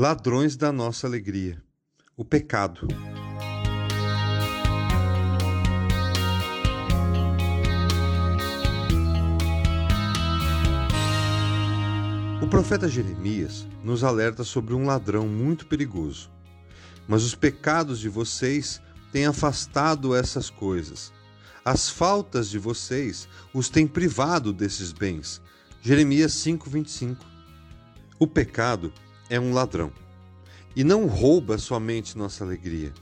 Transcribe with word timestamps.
Ladrões 0.00 0.56
da 0.56 0.70
nossa 0.70 1.08
alegria. 1.08 1.60
O 2.16 2.24
pecado. 2.24 2.86
O 12.40 12.46
profeta 12.46 12.86
Jeremias 12.86 13.66
nos 13.82 14.04
alerta 14.04 14.44
sobre 14.44 14.72
um 14.72 14.86
ladrão 14.86 15.26
muito 15.26 15.66
perigoso. 15.66 16.30
Mas 17.08 17.24
os 17.24 17.34
pecados 17.34 17.98
de 17.98 18.08
vocês 18.08 18.80
têm 19.10 19.26
afastado 19.26 20.14
essas 20.14 20.48
coisas. 20.48 21.12
As 21.64 21.90
faltas 21.90 22.48
de 22.48 22.58
vocês 22.60 23.28
os 23.52 23.68
têm 23.68 23.84
privado 23.84 24.52
desses 24.52 24.92
bens. 24.92 25.42
Jeremias 25.82 26.34
5:25. 26.34 27.16
O 28.16 28.28
pecado 28.28 28.92
é 29.28 29.38
um 29.38 29.52
ladrão 29.52 29.92
e 30.74 30.84
não 30.84 31.06
rouba 31.06 31.58
somente 31.58 32.16
nossa 32.16 32.44
alegria. 32.44 32.92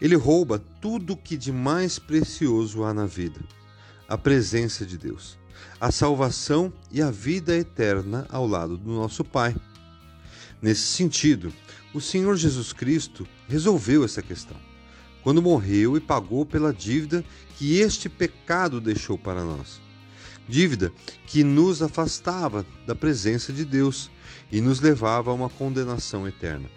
Ele 0.00 0.16
rouba 0.16 0.62
tudo 0.80 1.14
o 1.14 1.16
que 1.16 1.36
de 1.36 1.52
mais 1.52 1.98
precioso 1.98 2.84
há 2.84 2.92
na 2.92 3.06
vida: 3.06 3.40
a 4.08 4.18
presença 4.18 4.84
de 4.84 4.98
Deus, 4.98 5.38
a 5.80 5.90
salvação 5.90 6.72
e 6.90 7.00
a 7.00 7.10
vida 7.10 7.56
eterna 7.56 8.26
ao 8.28 8.46
lado 8.46 8.76
do 8.76 8.90
nosso 8.90 9.24
Pai. 9.24 9.54
Nesse 10.60 10.82
sentido, 10.82 11.52
o 11.94 12.00
Senhor 12.00 12.36
Jesus 12.36 12.72
Cristo 12.72 13.26
resolveu 13.48 14.04
essa 14.04 14.22
questão 14.22 14.56
quando 15.22 15.40
morreu 15.40 15.96
e 15.96 16.00
pagou 16.00 16.44
pela 16.44 16.72
dívida 16.72 17.24
que 17.56 17.78
este 17.78 18.08
pecado 18.08 18.80
deixou 18.80 19.16
para 19.16 19.44
nós. 19.44 19.80
Dívida 20.48 20.92
que 21.26 21.44
nos 21.44 21.82
afastava 21.82 22.66
da 22.86 22.94
presença 22.94 23.52
de 23.52 23.64
Deus 23.64 24.10
e 24.50 24.60
nos 24.60 24.80
levava 24.80 25.30
a 25.30 25.34
uma 25.34 25.48
condenação 25.48 26.26
eterna. 26.26 26.68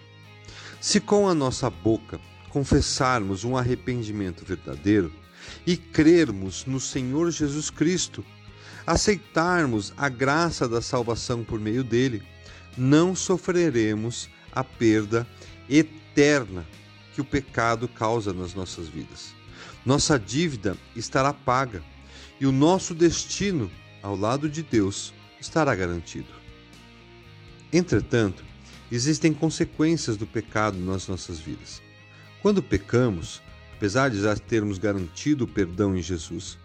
Se 0.79 0.99
com 0.99 1.27
a 1.27 1.33
nossa 1.33 1.69
boca 1.69 2.19
confessarmos 2.49 3.43
um 3.43 3.57
arrependimento 3.57 4.45
verdadeiro 4.45 5.11
e 5.65 5.75
crermos 5.75 6.65
no 6.65 6.79
Senhor 6.79 7.31
Jesus 7.31 7.69
Cristo, 7.69 8.23
aceitarmos 8.85 9.93
a 9.97 10.07
graça 10.07 10.69
da 10.69 10.81
salvação 10.81 11.43
por 11.43 11.59
meio 11.59 11.83
dele, 11.83 12.21
não 12.77 13.15
sofreremos 13.15 14.29
a 14.51 14.63
perda 14.63 15.27
eterna 15.69 16.65
que 17.13 17.21
o 17.21 17.25
pecado 17.25 17.87
causa 17.87 18.31
nas 18.31 18.53
nossas 18.53 18.87
vidas. 18.87 19.33
Nossa 19.85 20.19
dívida 20.19 20.77
estará 20.95 21.33
paga 21.33 21.83
e 22.39 22.45
o 22.45 22.51
nosso 22.51 22.93
destino 22.93 23.71
ao 24.01 24.15
lado 24.15 24.49
de 24.49 24.61
Deus 24.61 25.13
estará 25.39 25.73
garantido. 25.73 26.27
Entretanto, 27.71 28.43
existem 28.91 29.33
consequências 29.33 30.17
do 30.17 30.27
pecado 30.27 30.77
nas 30.77 31.07
nossas 31.07 31.39
vidas. 31.39 31.81
Quando 32.41 32.61
pecamos, 32.61 33.41
apesar 33.75 34.09
de 34.09 34.21
já 34.21 34.35
termos 34.35 34.77
garantido 34.77 35.45
o 35.45 35.47
perdão 35.47 35.97
em 35.97 36.01
Jesus, 36.01 36.57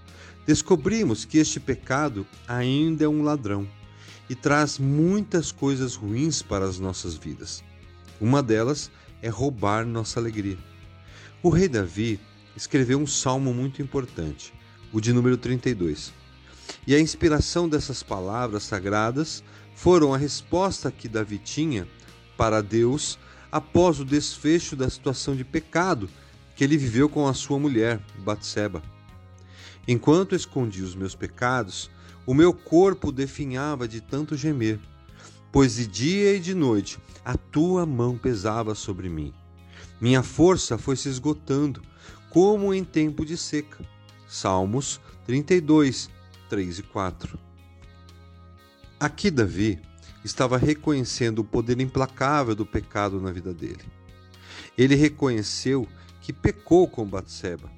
descobrimos 0.46 1.24
que 1.24 1.38
este 1.38 1.58
pecado 1.58 2.26
ainda 2.46 3.04
é 3.04 3.08
um 3.08 3.22
ladrão 3.22 3.68
e 4.28 4.34
traz 4.34 4.78
muitas 4.78 5.50
coisas 5.50 5.94
ruins 5.94 6.42
para 6.42 6.64
as 6.64 6.78
nossas 6.78 7.14
vidas. 7.14 7.64
Uma 8.20 8.42
delas 8.42 8.90
é 9.22 9.28
roubar 9.28 9.84
nossa 9.86 10.20
alegria. 10.20 10.58
O 11.42 11.48
rei 11.48 11.68
Davi 11.68 12.20
escreveu 12.54 12.98
um 12.98 13.06
salmo 13.06 13.52
muito 13.54 13.80
importante, 13.80 14.52
o 14.92 15.00
de 15.00 15.12
número 15.12 15.36
32. 15.36 16.12
E 16.86 16.94
a 16.94 17.00
inspiração 17.00 17.68
dessas 17.68 18.02
palavras 18.02 18.62
sagradas 18.62 19.42
foram 19.74 20.14
a 20.14 20.18
resposta 20.18 20.90
que 20.90 21.08
Davi 21.08 21.38
tinha 21.38 21.86
para 22.36 22.62
Deus 22.62 23.18
após 23.50 24.00
o 24.00 24.04
desfecho 24.04 24.76
da 24.76 24.88
situação 24.88 25.34
de 25.34 25.44
pecado 25.44 26.08
que 26.54 26.64
ele 26.64 26.76
viveu 26.76 27.08
com 27.08 27.26
a 27.26 27.34
sua 27.34 27.58
mulher, 27.58 28.00
Batseba. 28.18 28.82
Enquanto 29.88 30.34
escondi 30.34 30.82
os 30.82 30.94
meus 30.94 31.14
pecados, 31.14 31.90
o 32.26 32.34
meu 32.34 32.52
corpo 32.52 33.10
definhava 33.10 33.88
de 33.88 34.00
tanto 34.00 34.36
gemer 34.36 34.78
pois 35.52 35.76
de 35.76 35.86
dia 35.86 36.34
e 36.36 36.40
de 36.40 36.54
noite 36.54 36.98
a 37.24 37.36
tua 37.36 37.84
mão 37.84 38.16
pesava 38.16 38.74
sobre 38.74 39.08
mim. 39.08 39.32
Minha 40.00 40.22
força 40.22 40.78
foi 40.78 40.96
se 40.96 41.08
esgotando, 41.08 41.82
como 42.30 42.72
em 42.72 42.84
tempo 42.84 43.24
de 43.24 43.36
seca. 43.36 43.84
Salmos 44.30 45.00
32, 45.26 46.08
3 46.48 46.78
e 46.78 46.82
4. 46.84 47.36
Aqui 49.00 49.28
Davi 49.28 49.80
estava 50.24 50.56
reconhecendo 50.56 51.40
o 51.40 51.44
poder 51.44 51.80
implacável 51.80 52.54
do 52.54 52.64
pecado 52.64 53.20
na 53.20 53.32
vida 53.32 53.52
dele. 53.52 53.82
Ele 54.78 54.94
reconheceu 54.94 55.84
que 56.20 56.32
pecou 56.32 56.86
com 56.86 57.04
Batseba, 57.04 57.68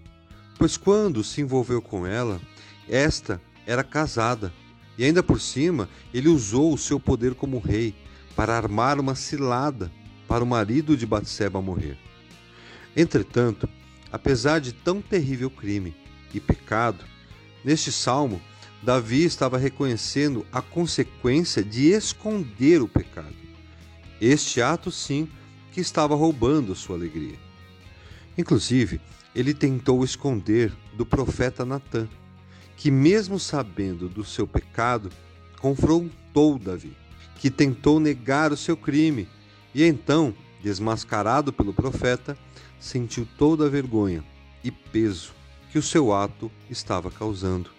pois 0.59 0.77
quando 0.77 1.25
se 1.25 1.41
envolveu 1.41 1.81
com 1.81 2.07
ela, 2.07 2.39
esta 2.87 3.41
era 3.67 3.83
casada 3.83 4.53
e 4.99 5.07
ainda 5.07 5.23
por 5.23 5.41
cima, 5.41 5.89
ele 6.13 6.29
usou 6.29 6.75
o 6.75 6.79
seu 6.79 7.01
poder 7.01 7.35
como 7.35 7.61
rei 7.61 7.95
para 8.37 8.55
armar 8.55 9.01
uma 9.01 9.15
cilada 9.15 9.91
para 10.29 10.45
o 10.45 10.47
marido 10.47 10.99
de 10.99 11.07
Batseba 11.07 11.63
morrer. 11.63 11.97
Entretanto, 12.95 13.67
apesar 14.13 14.61
de 14.61 14.75
tão 14.75 15.01
terrível 15.01 15.49
crime 15.49 16.02
e 16.35 16.41
pecado, 16.41 17.05
neste 17.65 17.93
salmo, 17.93 18.41
Davi 18.83 19.25
estava 19.25 19.59
reconhecendo 19.59 20.45
a 20.53 20.61
consequência 20.61 21.63
de 21.63 21.91
esconder 21.91 22.83
o 22.83 22.89
pecado. 22.89 23.37
Este 24.21 24.61
ato, 24.61 24.91
sim, 24.91 25.29
que 25.71 25.81
estava 25.81 26.15
roubando 26.15 26.75
sua 26.75 26.97
alegria. 26.97 27.39
Inclusive, 28.37 29.01
ele 29.35 29.55
tentou 29.55 30.05
esconder 30.05 30.73
do 30.95 31.07
profeta 31.07 31.65
Natã 31.65 32.09
que, 32.77 32.91
mesmo 32.91 33.39
sabendo 33.39 34.09
do 34.09 34.25
seu 34.25 34.47
pecado, 34.47 35.11
confrontou 35.61 36.59
Davi, 36.59 36.97
que 37.37 37.51
tentou 37.51 38.01
negar 38.01 38.51
o 38.51 38.57
seu 38.57 38.77
crime, 38.77 39.29
e 39.73 39.85
então, 39.85 40.35
desmascarado 40.61 41.53
pelo 41.53 41.73
profeta, 41.73 42.37
sentiu 42.81 43.27
toda 43.39 43.67
a 43.67 43.69
vergonha 43.69 44.25
e 44.65 44.71
peso 44.71 45.33
que 45.73 45.79
o 45.79 45.83
seu 45.83 46.13
ato 46.13 46.53
estava 46.69 47.11
causando. 47.11 47.71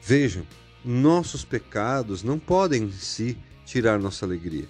Vejam, 0.00 0.46
nossos 0.82 1.44
pecados 1.44 2.22
não 2.22 2.38
podem 2.38 2.84
em 2.84 2.90
si 2.90 3.36
tirar 3.66 4.00
nossa 4.00 4.24
alegria. 4.24 4.66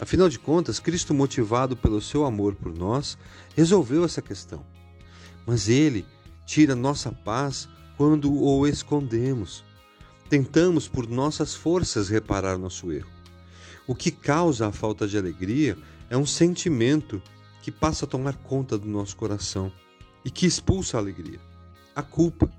Afinal 0.00 0.28
de 0.28 0.36
contas, 0.36 0.80
Cristo, 0.80 1.14
motivado 1.14 1.76
pelo 1.76 2.02
seu 2.02 2.26
amor 2.26 2.56
por 2.56 2.76
nós, 2.76 3.16
resolveu 3.54 4.04
essa 4.04 4.20
questão. 4.20 4.66
Mas 5.46 5.68
ele 5.68 6.04
tira 6.44 6.74
nossa 6.74 7.12
paz 7.12 7.68
quando 7.96 8.34
o 8.34 8.66
escondemos. 8.66 9.64
Tentamos 10.28 10.88
por 10.88 11.08
nossas 11.08 11.54
forças 11.54 12.08
reparar 12.08 12.58
nosso 12.58 12.90
erro. 12.90 13.08
O 13.86 13.94
que 13.94 14.10
causa 14.10 14.66
a 14.66 14.72
falta 14.72 15.06
de 15.06 15.16
alegria 15.16 15.78
é 16.10 16.16
um 16.16 16.26
sentimento 16.26 17.22
que 17.62 17.70
passa 17.70 18.06
a 18.06 18.08
tomar 18.08 18.34
conta 18.38 18.76
do 18.76 18.88
nosso 18.88 19.16
coração 19.16 19.72
e 20.24 20.30
que 20.32 20.46
expulsa 20.46 20.96
a 20.96 21.00
alegria. 21.00 21.38
A 21.96 22.02
culpa. 22.02 22.52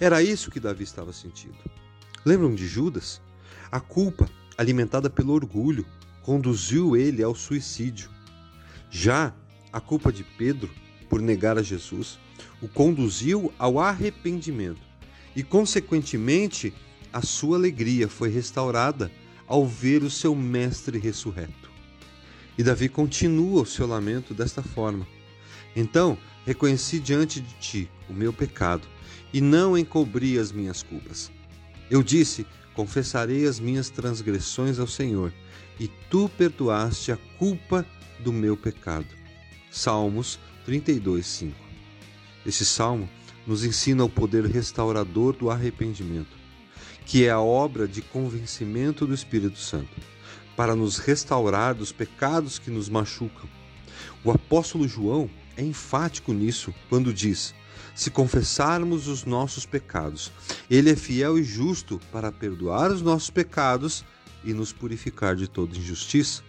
Era 0.00 0.22
isso 0.22 0.50
que 0.50 0.58
Davi 0.58 0.82
estava 0.82 1.12
sentindo. 1.12 1.58
Lembram 2.24 2.54
de 2.54 2.66
Judas? 2.66 3.20
A 3.70 3.78
culpa, 3.78 4.26
alimentada 4.56 5.10
pelo 5.10 5.34
orgulho, 5.34 5.84
conduziu 6.22 6.96
ele 6.96 7.22
ao 7.22 7.34
suicídio. 7.34 8.08
Já 8.90 9.34
a 9.70 9.78
culpa 9.78 10.10
de 10.10 10.24
Pedro, 10.24 10.70
por 11.10 11.20
negar 11.20 11.58
a 11.58 11.62
Jesus, 11.62 12.18
o 12.62 12.66
conduziu 12.66 13.52
ao 13.58 13.78
arrependimento 13.78 14.80
e, 15.36 15.42
consequentemente, 15.42 16.72
a 17.12 17.20
sua 17.20 17.58
alegria 17.58 18.08
foi 18.08 18.30
restaurada 18.30 19.12
ao 19.46 19.66
ver 19.66 20.02
o 20.02 20.08
seu 20.08 20.34
mestre 20.34 20.98
ressurreto. 20.98 21.70
E 22.56 22.62
Davi 22.62 22.88
continua 22.88 23.62
o 23.62 23.66
seu 23.66 23.86
lamento 23.86 24.32
desta 24.32 24.62
forma: 24.62 25.06
Então 25.74 26.18
reconheci 26.44 26.98
diante 26.98 27.40
de 27.40 27.54
ti 27.54 27.90
o 28.08 28.12
meu 28.12 28.32
pecado 28.32 28.86
e 29.32 29.40
não 29.40 29.76
encobri 29.76 30.38
as 30.38 30.52
minhas 30.52 30.82
culpas. 30.82 31.30
Eu 31.90 32.02
disse: 32.02 32.46
Confessarei 32.74 33.46
as 33.46 33.60
minhas 33.60 33.90
transgressões 33.90 34.78
ao 34.78 34.86
Senhor, 34.86 35.32
e 35.78 35.88
tu 36.08 36.28
perdoaste 36.36 37.12
a 37.12 37.16
culpa 37.38 37.86
do 38.20 38.32
meu 38.32 38.56
pecado. 38.56 39.06
Salmos 39.70 40.38
32, 40.64 41.26
5. 41.26 41.56
Esse 42.46 42.64
salmo 42.64 43.08
nos 43.46 43.64
ensina 43.64 44.04
o 44.04 44.08
poder 44.08 44.44
restaurador 44.46 45.34
do 45.34 45.50
arrependimento, 45.50 46.36
que 47.04 47.24
é 47.24 47.30
a 47.30 47.40
obra 47.40 47.88
de 47.88 48.00
convencimento 48.00 49.06
do 49.06 49.14
Espírito 49.14 49.58
Santo, 49.58 50.00
para 50.56 50.76
nos 50.76 50.98
restaurar 50.98 51.74
dos 51.74 51.92
pecados 51.92 52.58
que 52.58 52.70
nos 52.70 52.88
machucam. 52.88 53.48
O 54.24 54.30
apóstolo 54.30 54.86
João 54.86 55.28
é 55.56 55.62
enfático 55.62 56.32
nisso 56.32 56.74
quando 56.88 57.12
diz: 57.12 57.54
se 57.94 58.10
confessarmos 58.10 59.06
os 59.06 59.24
nossos 59.24 59.66
pecados, 59.66 60.32
ele 60.70 60.90
é 60.90 60.96
fiel 60.96 61.38
e 61.38 61.44
justo 61.44 62.00
para 62.10 62.32
perdoar 62.32 62.90
os 62.90 63.02
nossos 63.02 63.30
pecados 63.30 64.04
e 64.44 64.52
nos 64.52 64.72
purificar 64.72 65.36
de 65.36 65.46
toda 65.46 65.76
injustiça. 65.76 66.42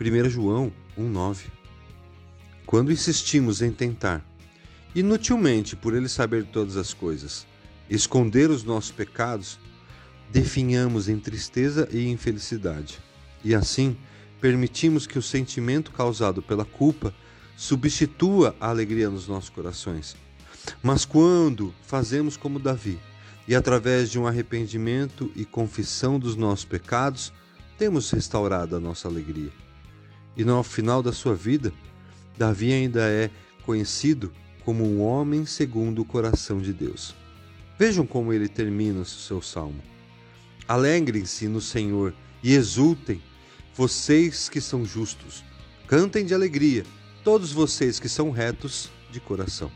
1 0.00 0.30
João 0.30 0.72
1,9 0.98 1.46
Quando 2.64 2.90
insistimos 2.90 3.60
em 3.60 3.70
tentar, 3.70 4.24
inutilmente 4.94 5.76
por 5.76 5.94
ele 5.94 6.08
saber 6.08 6.46
todas 6.46 6.76
as 6.76 6.94
coisas, 6.94 7.46
esconder 7.88 8.50
os 8.50 8.64
nossos 8.64 8.90
pecados, 8.90 9.58
definhamos 10.30 11.08
em 11.08 11.18
tristeza 11.18 11.88
e 11.92 12.08
infelicidade. 12.08 12.98
E 13.44 13.54
assim, 13.54 13.96
permitimos 14.40 15.06
que 15.06 15.18
o 15.18 15.22
sentimento 15.22 15.90
causado 15.92 16.40
pela 16.40 16.64
culpa 16.64 17.14
substitua 17.60 18.56
a 18.58 18.70
alegria 18.70 19.10
nos 19.10 19.28
nossos 19.28 19.50
corações. 19.50 20.16
Mas 20.82 21.04
quando 21.04 21.74
fazemos 21.82 22.34
como 22.34 22.58
Davi, 22.58 22.98
e 23.46 23.54
através 23.54 24.10
de 24.10 24.18
um 24.18 24.26
arrependimento 24.26 25.30
e 25.36 25.44
confissão 25.44 26.18
dos 26.18 26.36
nossos 26.36 26.64
pecados, 26.64 27.30
temos 27.76 28.10
restaurado 28.10 28.76
a 28.76 28.80
nossa 28.80 29.08
alegria. 29.08 29.50
E 30.34 30.42
no 30.42 30.62
final 30.62 31.02
da 31.02 31.12
sua 31.12 31.34
vida, 31.34 31.70
Davi 32.38 32.72
ainda 32.72 33.02
é 33.02 33.28
conhecido 33.66 34.32
como 34.64 34.82
um 34.82 35.02
homem 35.02 35.44
segundo 35.44 36.00
o 36.00 36.06
coração 36.06 36.62
de 36.62 36.72
Deus. 36.72 37.14
Vejam 37.78 38.06
como 38.06 38.32
ele 38.32 38.48
termina 38.48 39.00
o 39.00 39.04
seu 39.04 39.42
salmo. 39.42 39.82
Alegrem-se 40.66 41.46
no 41.46 41.60
Senhor 41.60 42.14
e 42.42 42.54
exultem, 42.54 43.20
vocês 43.74 44.48
que 44.48 44.62
são 44.62 44.82
justos. 44.82 45.44
Cantem 45.86 46.24
de 46.24 46.32
alegria, 46.32 46.86
todos 47.24 47.52
vocês 47.52 48.00
que 48.00 48.08
são 48.08 48.30
retos 48.30 48.90
de 49.10 49.20
coração. 49.20 49.70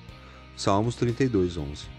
Salmos 0.57 0.95
32, 0.97 1.57
11. 1.57 1.94